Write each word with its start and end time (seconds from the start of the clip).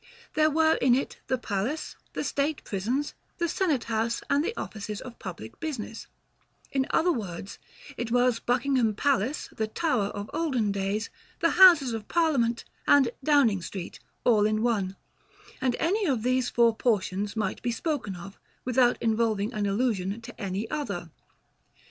There 0.33 0.49
were 0.49 0.77
in 0.81 0.95
it 0.95 1.19
the 1.27 1.37
palace, 1.37 1.95
the 2.13 2.23
state 2.23 2.63
prisons, 2.63 3.13
the 3.37 3.47
senate 3.47 3.83
house, 3.83 4.23
and 4.31 4.43
the 4.43 4.57
offices 4.59 4.99
of 4.99 5.19
public 5.19 5.59
business; 5.59 6.07
in 6.71 6.87
other 6.89 7.11
words, 7.11 7.59
it 7.97 8.09
was 8.09 8.39
Buckingham 8.39 8.95
Palace, 8.95 9.49
the 9.55 9.67
Tower 9.67 10.05
of 10.07 10.27
olden 10.33 10.71
days, 10.71 11.11
the 11.39 11.51
Houses 11.51 11.93
of 11.93 12.07
Parliament, 12.07 12.65
and 12.87 13.11
Downing 13.23 13.61
Street, 13.61 13.99
all 14.23 14.47
in 14.47 14.63
one; 14.63 14.95
and 15.61 15.75
any 15.75 16.07
of 16.07 16.23
these 16.23 16.49
four 16.49 16.75
portions 16.75 17.35
might 17.35 17.61
be 17.61 17.69
spoken 17.71 18.15
of, 18.15 18.39
without 18.65 18.97
involving 19.03 19.53
an 19.53 19.67
allusion 19.67 20.19
to 20.21 20.41
any 20.41 20.67
other. 20.71 21.11